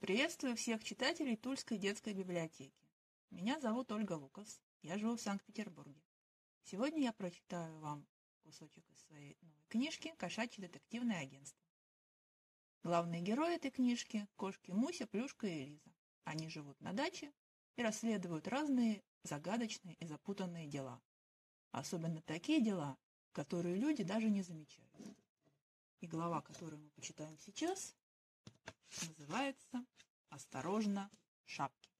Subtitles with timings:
[0.00, 2.86] Приветствую всех читателей Тульской детской библиотеки.
[3.30, 6.00] Меня зовут Ольга Лукас, я живу в Санкт-Петербурге.
[6.62, 8.06] Сегодня я прочитаю вам
[8.44, 11.60] кусочек из своей новой книжки «Кошачье детективное агентство».
[12.84, 15.90] Главные герои этой книжки– кошки Муся, Плюшка и Лиза.
[16.22, 17.32] Они живут на даче
[17.74, 21.02] и расследуют разные загадочные и запутанные дела.
[21.72, 22.96] Особенно такие дела,
[23.32, 24.96] которые люди даже не замечают.
[25.98, 27.96] И глава, которую мы почитаем сейчас,
[29.08, 29.84] Называется
[30.28, 31.10] «Осторожно,
[31.44, 31.92] шапки».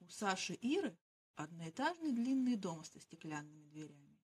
[0.00, 0.98] У Саши Иры
[1.36, 4.20] одноэтажный длинный дом со стеклянными дверями.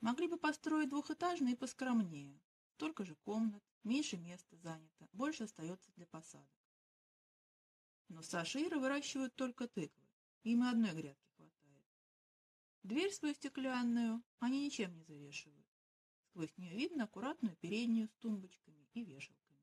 [0.00, 2.40] Могли бы построить двухэтажный и поскромнее.
[2.76, 6.48] Только же комнат, меньше места занято, больше остается для посадок.
[8.08, 10.08] Но Саша и Ира выращивают только тыквы.
[10.44, 11.86] Им и одной грядки хватает.
[12.84, 15.66] Дверь свою стеклянную они ничем не завешивают.
[16.28, 19.58] Сквозь нее видно аккуратную переднюю с тумбочками и вешалками.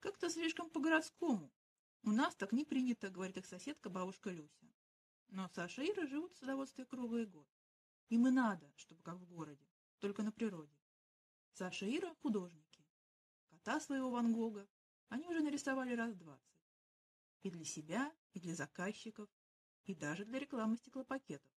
[0.00, 1.52] Как-то слишком по-городскому.
[2.02, 4.68] У нас так не принято, говорит их соседка бабушка Люся.
[5.28, 7.48] Но Саша и Ира живут в садоводстве круглый год.
[8.10, 9.66] Им и надо, чтобы как в городе,
[9.98, 10.76] только на природе.
[11.52, 12.84] Саша и Ира– художники.
[13.48, 14.68] Кота своего Ван Гога
[15.08, 16.60] они уже нарисовали раз двадцать.
[17.42, 19.28] И для себя, и для заказчиков,
[19.84, 21.50] и даже для рекламы стеклопакетов.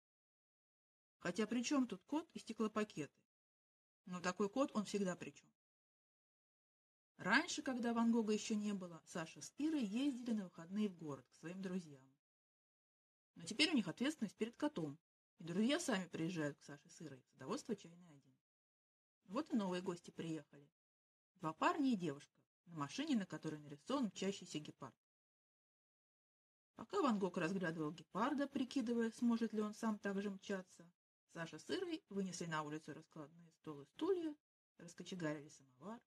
[1.19, 3.15] Хотя при чем тут кот и стеклопакеты?
[4.07, 5.49] Но такой кот он всегда причем.
[7.17, 11.27] Раньше, когда Ван Гога еще не было, Саша с Ирой ездили на выходные в город
[11.29, 12.03] к своим друзьям.
[13.37, 14.99] Но теперь у них ответственность перед котом,
[15.39, 18.35] и друзья сами приезжают к Саше с Ирой, садоводство чайный один.
[19.27, 20.69] Вот и новые гости приехали.
[21.37, 24.95] Два парня и девушка, на машине, на которой нарисован мчащийся гепард.
[26.77, 30.91] Пока Ван Гог разглядывал гепарда, прикидывая, сможет ли он сам так же мчаться,
[31.33, 34.35] Саша с Ирой вынесли на улицу раскладные стол и стулья,
[34.79, 36.01] раскочегарили самовар.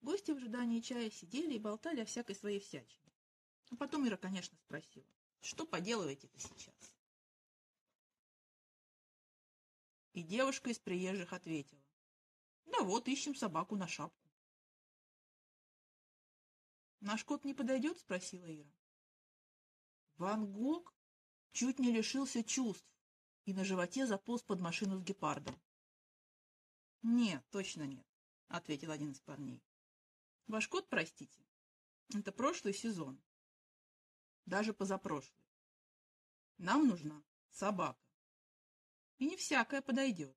[0.00, 3.12] Гости в ожидании чая сидели и болтали о всякой своей всячине.
[3.70, 5.06] А потом Ира, конечно, спросила,
[5.40, 6.96] что поделываете-то сейчас?
[10.12, 11.82] И девушка из приезжих ответила,
[12.66, 14.28] да вот, ищем собаку на шапку.
[17.00, 18.72] «Наш кот не подойдет?»— спросила Ира.
[20.16, 20.92] Ван Гог
[21.52, 22.88] чуть не лишился чувств
[23.44, 25.60] и на животе заполз под машину с гепардом.
[27.02, 28.06] «Нет, точно нет»,—
[28.48, 29.62] ответил один из парней.
[30.48, 31.44] «Ваш кот, простите,
[32.14, 33.22] это прошлый сезон,
[34.46, 35.44] даже позапрошлый.
[36.56, 38.02] Нам нужна собака,
[39.18, 40.34] и не всякая подойдет».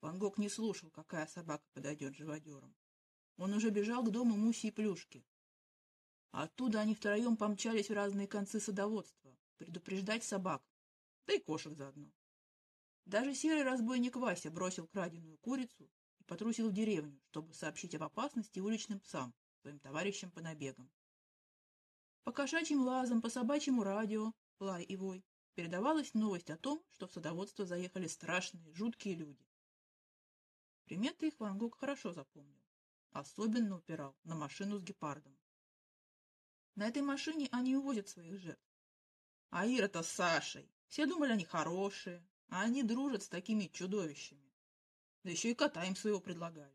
[0.00, 2.74] Ван Гог не слушал, какая собака подойдет живодерам.
[3.36, 5.24] Он уже бежал к дому Муси и Плюшки.
[6.32, 10.62] оттуда они втроем помчались в разные концы садоводства, предупреждать собак,
[11.26, 12.10] да и кошек заодно.
[13.04, 15.88] Даже серый разбойник Вася бросил краденую курицу
[16.26, 20.90] потрусил в деревню, чтобы сообщить об опасности уличным псам, своим товарищам по набегам.
[22.24, 27.12] По кошачьим лазам, по собачьему радио, лай и вой, передавалась новость о том, что в
[27.12, 29.46] садоводство заехали страшные, жуткие люди.
[30.84, 32.62] Приметы их Ван Гог хорошо запомнил.
[33.10, 35.36] Особенно упирал на машину с гепардом.
[36.74, 38.62] На этой машине они увозят своих жертв.
[39.50, 44.45] А Ира-то с Сашей все думали, они хорошие, а они дружат с такими чудовищами.
[45.26, 46.72] Да еще и кота им своего предлагали.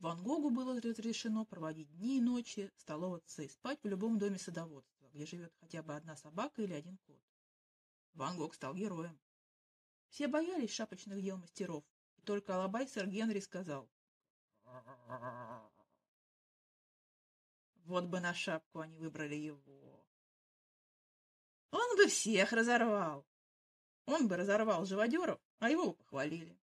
[0.00, 5.08] Ван Гогу было разрешено проводить дни и ночи, столоваться и спать в любом доме садоводства,
[5.10, 7.22] где живет хотя бы одна собака или один кот.
[8.14, 9.16] Ван Гог стал героем.
[10.08, 11.84] Все боялись шапочных дел мастеров,
[12.16, 13.88] и только Алабай сэр Генри сказал.
[17.84, 20.04] Вот бы на шапку они выбрали его.
[21.70, 23.24] Он бы всех разорвал.
[24.06, 26.58] Он бы разорвал живодеров, а его похвалили.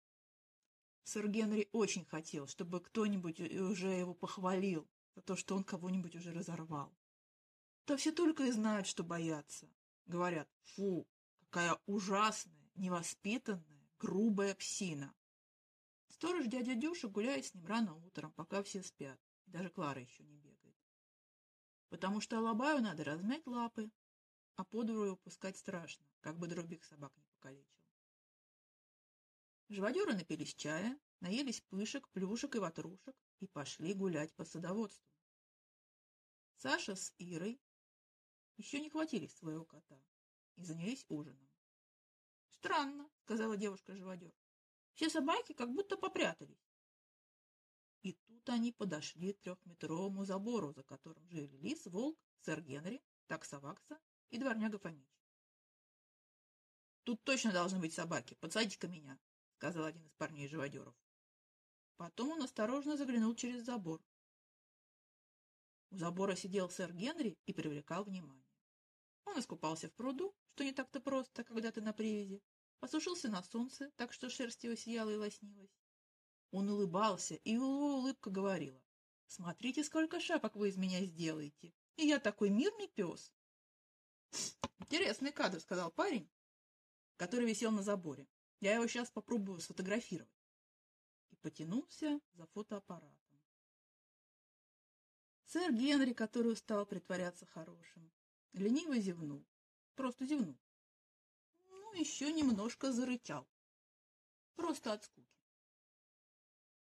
[1.09, 6.33] Сэр Генри очень хотел, чтобы кто-нибудь уже его похвалил за то, что он кого-нибудь уже
[6.33, 6.95] разорвал.
[7.87, 9.71] То все только и знают, что боятся.
[10.05, 11.09] Говорят, фу,
[11.41, 15.15] какая ужасная, невоспитанная, грубая псина.
[16.09, 19.19] Сторож дядя Дюша гуляет с ним рано утром, пока все спят.
[19.47, 20.77] Даже Клара еще не бегает.
[21.89, 23.91] Потому что Алабаю надо размять лапы,
[24.57, 27.78] а по двору пускать страшно, как бы других собак не покалечил.
[29.68, 35.06] Живодеры напились чая, наелись пышек, плюшек и ватрушек и пошли гулять по садоводству.
[36.56, 37.60] Саша с Ирой
[38.56, 40.03] еще не хватились своего кота
[40.56, 41.48] и занялись ужином.—
[42.50, 44.32] Странно,— сказала девушка-живодер.—
[44.94, 46.68] Все собаки как будто попрятались.
[48.03, 53.98] И тут они подошли к трехметровому забору, за которым жили лис, волк, сэр Генри, такса-вакса
[54.30, 55.09] и дворняга Фомич.
[57.04, 58.34] «Тут точно должны быть собаки.
[58.34, 59.18] Подсадите-ка меня»,—
[59.59, 60.95] сказал один из парней-живодеров.
[61.97, 64.01] Потом он осторожно заглянул через забор.
[65.91, 68.47] У забора сидел сэр Генри и привлекал внимание.
[69.25, 72.41] Он искупался в пруду, что не так-то просто, когда ты на привязи,
[72.78, 75.77] посушился на солнце, так что шерсть его сияла и лоснилась.
[76.53, 78.81] Он улыбался, и его улыбка говорила,
[79.27, 83.33] «Смотрите, сколько шапок вы из меня сделаете, и я такой мирный пес».
[84.78, 86.31] «Интересный кадр»,— сказал парень,
[87.16, 88.28] который висел на заборе.
[88.60, 90.33] «Я его сейчас попробую сфотографировать».
[91.31, 93.19] И потянулся за фотоаппаратом.
[95.45, 98.13] Сэр Генри, который устал притворяться хорошим,
[98.53, 99.47] лениво зевнул.
[99.95, 100.59] Просто зевнул.
[101.69, 103.49] Ну, еще немножко зарычал.
[104.57, 105.39] Просто от скуки.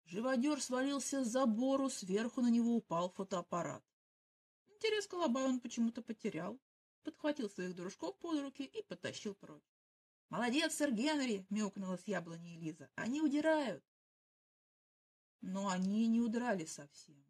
[0.05, 3.83] Живодер свалился с забору, сверху на него упал фотоаппарат.
[4.65, 6.59] Интерес к он почему-то потерял,
[7.03, 9.78] подхватил своих дружков под руки и потащил прочь.
[10.29, 12.89] «Молодец, сэр Генри!»— мяукнула с яблони Элиза.
[12.95, 13.83] «Они удирают!»
[15.41, 17.25] Но они не удрали совсем.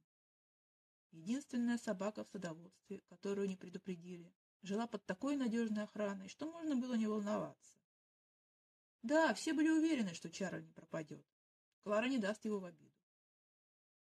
[1.11, 6.95] Единственная собака в садоводстве, которую не предупредили, жила под такой надежной охраной, что можно было
[6.95, 7.79] не волноваться.
[9.01, 11.25] Да, все были уверены, что Чарли не пропадет.
[11.83, 12.93] Клара не даст его в обиду.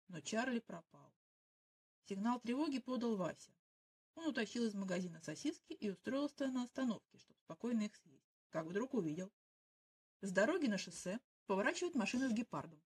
[0.09, 1.13] Но Чарли пропал.
[2.09, 3.53] Сигнал тревоги подал Вася.
[4.15, 8.30] Он утащил из магазина сосиски и устроился на остановке, чтобы спокойно их съесть.
[8.51, 9.33] Как вдруг увидел.
[10.21, 12.83] С дороги на шоссе поворачивает машина с гепардом.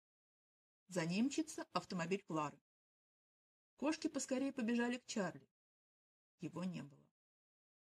[0.87, 2.59] За ней мчится автомобиль Клары.
[3.77, 5.47] Кошки поскорее побежали к Чарли.
[6.39, 7.07] Его не было.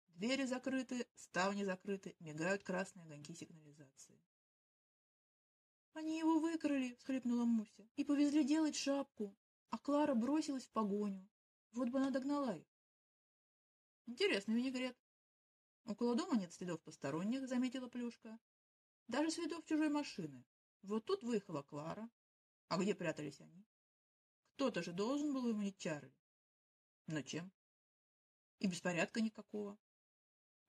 [0.07, 4.19] Двери закрыты, ставни закрыты, мигают красные огоньки сигнализации.
[5.93, 7.87] «Они его выкрали!»— всхлипнула Муся.
[7.97, 9.37] «И повезли делать шапку,
[9.69, 11.29] а Клара бросилась в погоню.
[11.73, 12.67] Вот бы она догнала их».
[14.05, 14.97] «Интересный винегрет».
[15.85, 18.37] «Около дома нет следов посторонних»,— заметила Плюшка.
[19.07, 20.43] «Даже следов чужой машины.
[20.81, 22.09] Вот тут выехала Клара.
[22.67, 23.65] А где прятались они?»
[24.55, 26.15] Кто-то же должен был выманить Чарли.
[27.07, 27.51] Но чем?
[28.59, 29.77] И беспорядка никакого.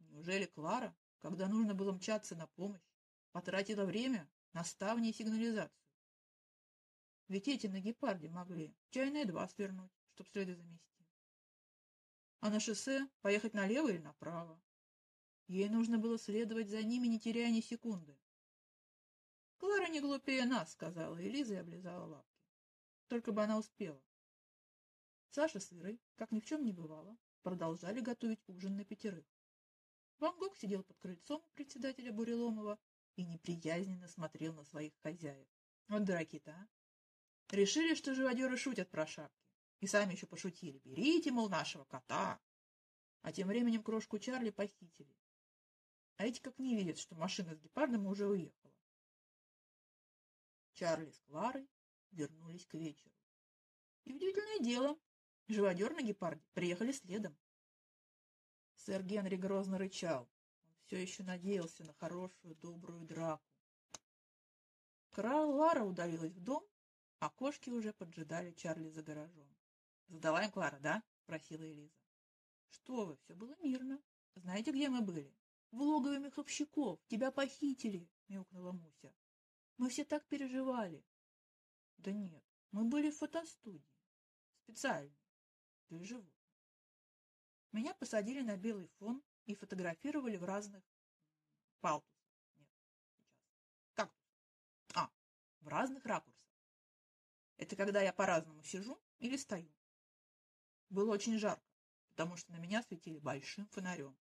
[0.00, 2.82] Неужели Клара, когда нужно было мчаться на помощь,
[3.30, 5.86] потратила время на ставни и сигнализацию?
[7.28, 11.06] Ведь эти на гепарде могли чайные два свернуть, чтоб следы замести.
[12.40, 14.60] А на шоссе поехать налево или направо.
[15.48, 18.18] Ей нужно было следовать за ними, не теряя ни секунды.
[19.58, 22.36] «Клара не глупее нас»,— сказала Элиза и облизала лапу.
[23.08, 24.02] Только бы она успела.
[25.30, 29.24] Саша с Ирой, как ни в чем не бывало, продолжали готовить ужин на пятерых.
[30.18, 32.78] Ван Гог сидел под крыльцом председателя Буреломова
[33.16, 35.46] и неприязненно смотрел на своих хозяев.
[35.88, 36.68] Вот дураки-то, а!
[37.54, 39.46] Решили, что живодеры шутят про шапки.
[39.80, 40.80] И сами еще пошутили.
[40.84, 42.40] Берите, мол, нашего кота.
[43.22, 45.14] А тем временем крошку Чарли похитили.
[46.16, 48.72] А эти как не видят, что машина с гепардом уже уехала.
[50.72, 51.68] Чарли с Кларой
[52.10, 53.14] вернулись к вечеру.
[54.04, 54.98] И удивительное дело,
[55.48, 57.36] живодер на гепарде приехали следом.
[58.76, 60.28] Сэр Генри грозно рычал.
[60.66, 63.44] Он все еще надеялся на хорошую, добрую драку.
[65.10, 66.62] Крал Лара удалилась в дом,
[67.20, 69.48] а кошки уже поджидали Чарли за гаражом.—
[70.08, 71.98] Задала им Клара, да?— просила Элиза.—
[72.68, 74.00] Что вы, все было мирно.
[74.34, 75.34] Знаете, где мы были?—
[75.76, 76.98] В логове меховщиков.
[77.06, 79.14] Тебя похитили,— мяукнула Муся.—
[79.76, 81.04] Мы все так переживали.
[81.98, 84.00] Да нет, мы были в фотостудии.
[84.62, 85.14] Специально.
[85.90, 86.32] Для животных.
[87.72, 90.82] Меня посадили на белый фон и фотографировали в разных
[91.82, 92.24] палтусах.
[92.54, 93.04] Нет, сейчас.
[93.92, 94.32] Кактус.
[94.94, 95.10] А,
[95.60, 96.56] в разных ракурсах.
[97.58, 99.70] Это когда я по-разному сижу или стою.
[100.88, 101.68] Было очень жарко,
[102.08, 104.16] потому что на меня светили большим фонарем.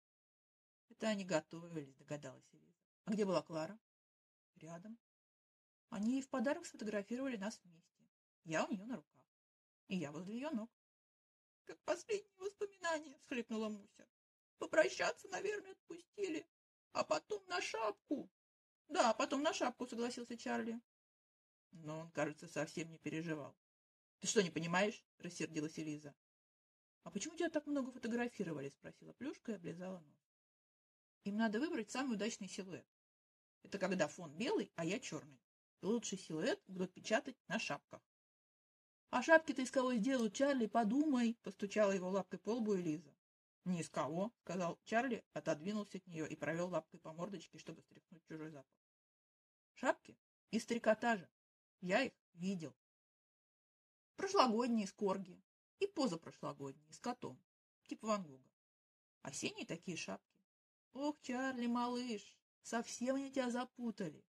[0.91, 2.77] Это они готовились, догадалась Элиза.
[3.05, 3.79] А где была Клара?
[4.55, 4.99] Рядом.
[5.89, 8.05] Они в подарок сфотографировали нас вместе.
[8.43, 9.25] Я у нее на руках.
[9.87, 10.69] И я возле ее ног.—
[11.65, 14.05] Как последние воспоминания,— всхлипнула Муся.—
[14.57, 16.45] Попрощаться, наверное, отпустили.
[16.91, 18.29] А потом на шапку.—
[18.89, 20.81] Да, потом на шапку,— согласился Чарли.
[21.71, 23.55] Но он, кажется, совсем не переживал.—
[24.19, 26.13] Ты что, не понимаешь?— рассердилась Элиза.—
[27.03, 30.17] А почему тебя так много фотографировали?— спросила Плюшка и облизала нос.—
[31.23, 32.85] Им надо выбрать самый удачный силуэт.
[33.63, 35.39] Это когда фон белый, а я черный.
[35.81, 38.01] Лучший силуэт будут печатать на шапках.—
[39.11, 40.67] А шапки-то из кого сделают, Чарли?
[40.67, 43.13] Подумай!— постучала его лапкой по лбу Элиза.—
[43.65, 48.23] Ни из кого,— сказал Чарли, отодвинулся от нее и провел лапкой по мордочке, чтобы стряхнуть
[48.23, 48.73] чужой запах.—
[49.73, 50.17] Шапки?
[50.49, 51.29] Из трикотажа.
[51.81, 52.75] Я их видел.
[54.15, 55.41] Прошлогодние с корги
[55.79, 57.39] и позапрошлогодние с котом,
[57.87, 58.49] типа Ван Гога.
[59.23, 60.40] Осенние такие шапки.
[60.93, 64.25] Ох, Чарли, малыш, совсем они тебя запутали.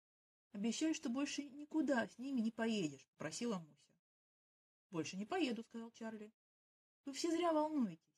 [0.54, 3.94] Обещай, что больше никуда с ними не поедешь,— просила Муся.—
[4.92, 6.34] Больше не поеду,— сказал Чарли.—
[7.06, 8.18] Вы все зря волнуетесь.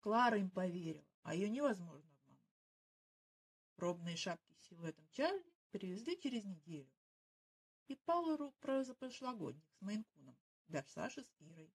[0.00, 2.40] Клара им поверила, а ее невозможно обмануть.
[3.76, 6.90] Пробные шапки с силуэтом Чарли привезли через неделю.
[7.86, 11.72] И Палору прошлогодник с Мейнкуном, для Саши с Ирой.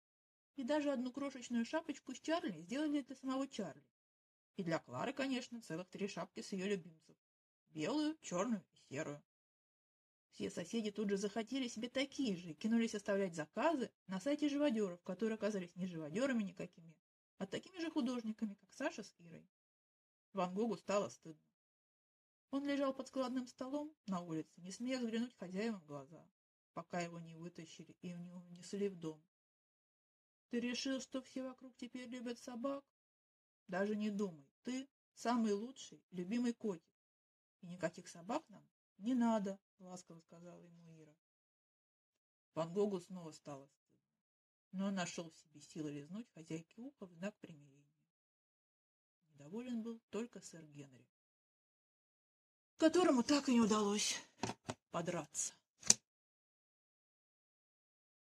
[0.56, 3.86] И даже одну крошечную шапочку с Чарли сделали для самого Чарли.
[4.58, 7.16] И для Клары, конечно, целых три шапки с ее любимцев.
[7.70, 9.24] Белую, черную и серую.
[10.32, 15.02] Все соседи тут же захотели себе такие же и кинулись оставлять заказы на сайте живодеров,
[15.04, 16.96] которые оказались не живодерами никакими,
[17.38, 19.48] а такими же художниками, как Саша с Ирой.
[20.34, 21.42] Ван Гогу стало стыдно.
[22.52, 26.26] Он лежал под складным столом на улице, не смея взглянуть хозяевам в глаза,
[26.74, 29.22] пока его не вытащили и не унесли в дом.
[30.50, 32.84] Ты решил, что все вокруг теперь любят собак?
[33.72, 34.46] Даже не думай.
[34.64, 36.94] Ты самый лучший, любимый котик.
[37.62, 41.16] И никаких собак нам не надо, ласково сказала ему Ира.
[42.54, 44.10] Ван Гогу снова стало стыдно.
[44.74, 47.88] Но он нашел в себе силы лизнуть хозяйке ухо в знак примирения.
[49.30, 51.08] Недоволен был только сэр Генри,
[52.76, 54.22] которому так и не удалось
[54.92, 55.54] подраться.